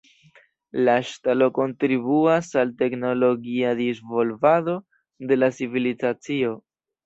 La 0.87 0.95
ŝtalo 1.09 1.49
kontribuas 1.57 2.49
al 2.63 2.73
teknologia 2.81 3.77
disvolvado 3.83 4.77
de 5.33 5.41
la 5.43 5.55
civilizacio. 5.63 6.61